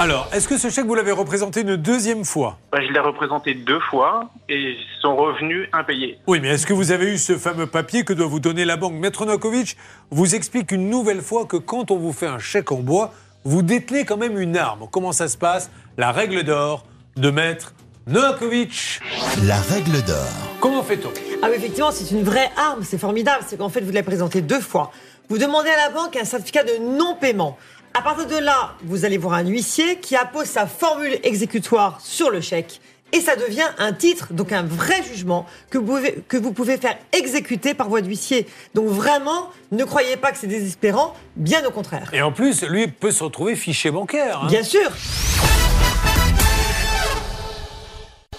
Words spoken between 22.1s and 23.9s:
une vraie arme, c'est formidable. C'est qu'en fait,